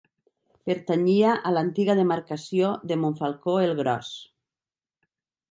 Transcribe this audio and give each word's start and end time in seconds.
Pertanyia 0.69 1.33
a 1.49 1.51
l'antiga 1.55 1.97
demarcació 1.99 2.73
de 2.93 2.99
Montfalcó 3.03 3.55
el 3.67 3.77
Gros. 3.83 4.11